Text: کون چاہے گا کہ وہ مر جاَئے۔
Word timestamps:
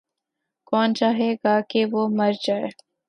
کون 0.69 0.93
چاہے 0.95 1.31
گا 1.43 1.59
کہ 1.69 1.85
وہ 1.91 2.07
مر 2.17 2.31
جاَئے۔ 2.43 2.69